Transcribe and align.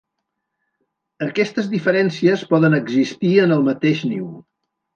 Aquestes 1.25 1.69
diferències 1.75 2.47
poden 2.55 2.79
existir 2.81 3.33
en 3.47 3.57
el 3.59 3.65
mateix 3.71 4.05
niu. 4.15 4.29